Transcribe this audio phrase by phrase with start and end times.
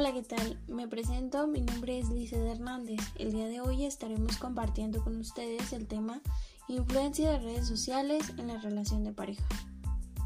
[0.00, 0.58] Hola, ¿qué tal?
[0.66, 3.00] Me presento, mi nombre es Lice Hernández.
[3.16, 6.22] El día de hoy estaremos compartiendo con ustedes el tema
[6.68, 9.46] Influencia de redes sociales en la relación de pareja.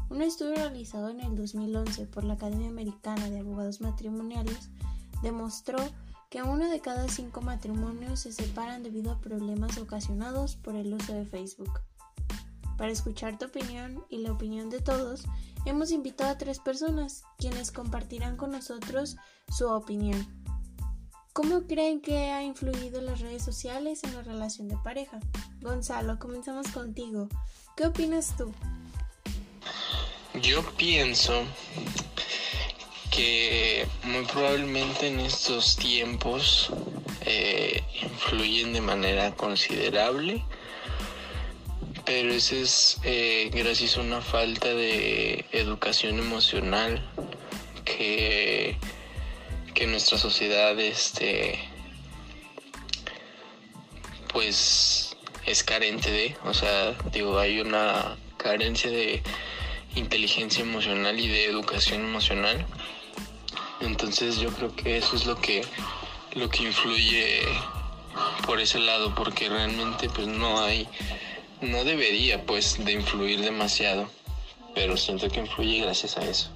[0.09, 4.69] Un estudio realizado en el 2011 por la Academia Americana de Abogados Matrimoniales
[5.21, 5.79] demostró
[6.29, 11.11] que uno de cada cinco matrimonios se separan debido a problemas ocasionados por el uso
[11.11, 11.81] de Facebook.
[12.77, 15.23] Para escuchar tu opinión y la opinión de todos,
[15.65, 19.15] hemos invitado a tres personas quienes compartirán con nosotros
[19.49, 20.27] su opinión.
[21.31, 25.19] ¿Cómo creen que ha influido las redes sociales en la relación de pareja?
[25.61, 27.27] Gonzalo, comenzamos contigo.
[27.75, 28.53] ¿Qué opinas tú?
[30.41, 31.43] Yo pienso
[33.11, 36.71] que muy probablemente en estos tiempos
[37.21, 40.43] eh, influyen de manera considerable
[42.05, 47.03] pero eso es eh, gracias a una falta de educación emocional
[47.83, 48.77] que,
[49.73, 51.59] que nuestra sociedad este
[54.31, 59.23] pues es carente de, o sea, digo, hay una carencia de
[59.95, 62.65] inteligencia emocional y de educación emocional.
[63.79, 65.63] Entonces yo creo que eso es lo que
[66.33, 67.43] lo que influye
[68.45, 70.87] por ese lado porque realmente pues no hay
[71.61, 74.09] no debería pues de influir demasiado,
[74.73, 76.49] pero siento que influye gracias a eso.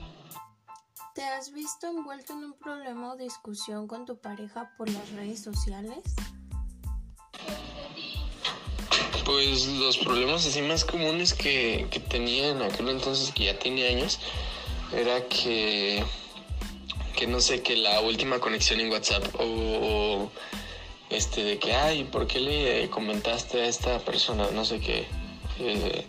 [1.15, 5.41] ¿Te has visto envuelto en un problema o discusión con tu pareja por las redes
[5.43, 5.97] sociales?
[9.25, 13.89] Pues los problemas así más comunes que, que tenía en aquel entonces, que ya tenía
[13.89, 14.19] años,
[14.93, 16.03] era que,
[17.15, 20.31] que no sé, que la última conexión en WhatsApp o
[21.09, 25.07] este de que ay por qué le comentaste a esta persona no sé qué
[25.59, 26.05] eh,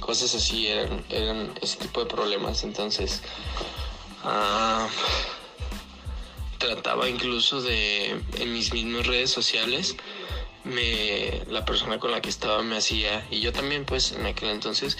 [0.00, 2.64] cosas así eran eran ese tipo de problemas.
[2.64, 3.22] Entonces
[4.22, 4.88] ah,
[6.58, 9.96] trataba incluso de en mis mismas redes sociales
[10.64, 14.48] me la persona con la que estaba me hacía y yo también pues en aquel
[14.48, 14.96] entonces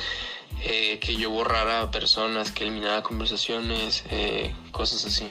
[0.60, 5.30] eh, que yo borrara personas que eliminara conversaciones eh, cosas así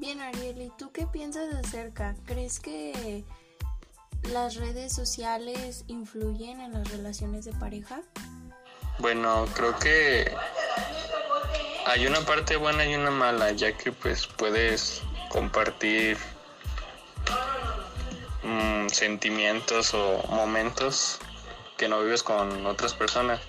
[0.00, 2.14] Bien, Ariel, ¿y tú qué piensas acerca?
[2.24, 3.22] ¿Crees que
[4.32, 8.00] las redes sociales influyen en las relaciones de pareja?
[8.98, 10.34] Bueno, creo que
[11.86, 16.16] hay una parte buena y una mala, ya que pues puedes compartir
[18.42, 21.18] mm, sentimientos o momentos
[21.76, 23.42] que no vives con otras personas.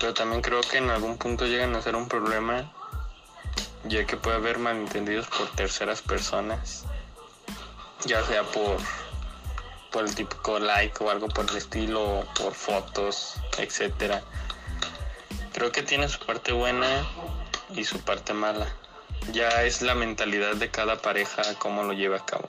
[0.00, 2.72] Pero también creo que en algún punto llegan a ser un problema
[3.86, 6.84] ya que puede haber malentendidos por terceras personas,
[8.06, 8.78] ya sea por,
[9.92, 14.22] por el típico like o algo por el estilo, por fotos, etcétera.
[15.52, 17.06] Creo que tiene su parte buena
[17.74, 18.66] y su parte mala.
[19.32, 22.48] Ya es la mentalidad de cada pareja cómo lo lleva a cabo.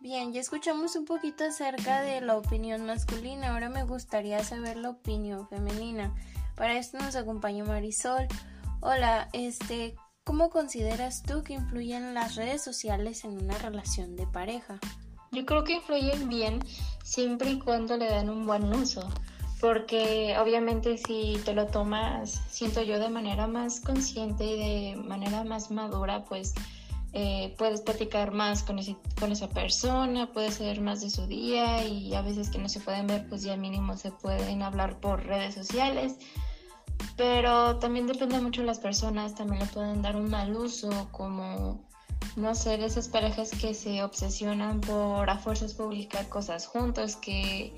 [0.00, 4.90] Bien, ya escuchamos un poquito acerca de la opinión masculina, ahora me gustaría saber la
[4.90, 6.14] opinión femenina.
[6.54, 8.28] Para esto nos acompaña Marisol.
[8.80, 14.78] Hola, este, ¿cómo consideras tú que influyen las redes sociales en una relación de pareja?
[15.32, 16.60] Yo creo que influyen bien
[17.02, 19.08] siempre y cuando le dan un buen uso,
[19.60, 25.42] porque obviamente si te lo tomas, siento yo, de manera más consciente y de manera
[25.42, 26.54] más madura, pues
[27.14, 28.78] eh, puedes platicar más con,
[29.18, 32.78] con esa persona, puedes saber más de su día y a veces que no se
[32.78, 36.16] pueden ver, pues ya mínimo se pueden hablar por redes sociales
[37.18, 41.84] pero también depende mucho de las personas, también le pueden dar un mal uso, como,
[42.36, 47.74] no sé, esas parejas que se obsesionan por a fuerzas publicar cosas juntos, que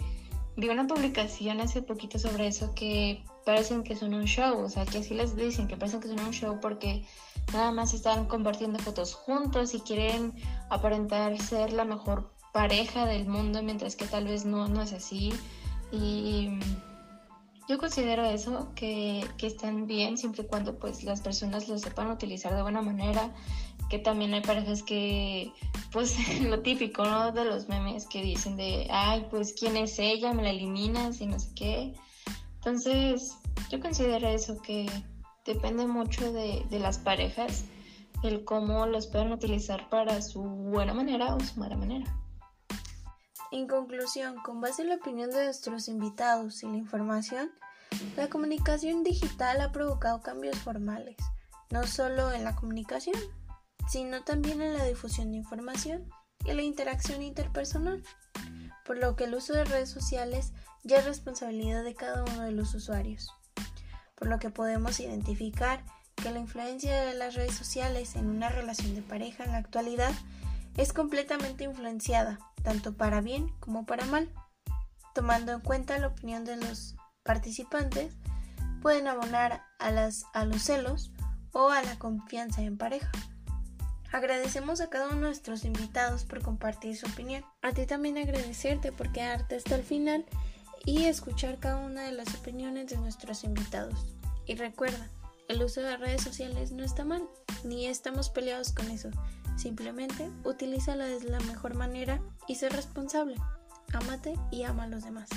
[0.58, 4.84] vi una publicación hace poquito sobre eso que parecen que son un show, o sea,
[4.84, 7.06] que así les dicen que parecen que son un show porque
[7.54, 10.34] nada más están compartiendo fotos juntos y quieren
[10.68, 15.32] aparentar ser la mejor pareja del mundo, mientras que tal vez no, no es así.
[15.92, 16.50] Y
[17.70, 22.10] yo considero eso, que, que, están bien siempre y cuando pues las personas lo sepan
[22.10, 23.32] utilizar de buena manera,
[23.88, 25.52] que también hay parejas que,
[25.92, 27.30] pues lo típico, ¿no?
[27.30, 31.26] De los memes que dicen de, ay, pues quién es ella, me la eliminas y
[31.26, 31.94] no sé qué.
[32.56, 33.36] Entonces,
[33.70, 34.90] yo considero eso, que
[35.46, 37.66] depende mucho de, de las parejas,
[38.24, 42.19] el cómo los pueden utilizar para su buena manera o su mala manera.
[43.52, 47.50] En conclusión, con base en la opinión de nuestros invitados y la información,
[48.16, 51.16] la comunicación digital ha provocado cambios formales,
[51.70, 53.16] no solo en la comunicación,
[53.88, 56.08] sino también en la difusión de información
[56.44, 58.04] y la interacción interpersonal,
[58.84, 60.52] por lo que el uso de redes sociales
[60.84, 63.32] ya es responsabilidad de cada uno de los usuarios,
[64.14, 68.94] por lo que podemos identificar que la influencia de las redes sociales en una relación
[68.94, 70.12] de pareja en la actualidad
[70.80, 74.32] es completamente influenciada, tanto para bien como para mal.
[75.14, 78.16] Tomando en cuenta la opinión de los participantes,
[78.80, 81.12] pueden abonar a, las, a los celos
[81.52, 83.12] o a la confianza en pareja.
[84.10, 87.44] Agradecemos a cada uno de nuestros invitados por compartir su opinión.
[87.60, 90.24] A ti también agradecerte por quedarte hasta el final
[90.86, 94.16] y escuchar cada una de las opiniones de nuestros invitados.
[94.46, 95.10] Y recuerda,
[95.50, 97.28] el uso de redes sociales no está mal,
[97.64, 99.10] ni estamos peleados con eso.
[99.56, 103.34] Simplemente utilízala de la mejor manera y sé responsable.
[103.92, 105.28] Ámate y ama a los demás.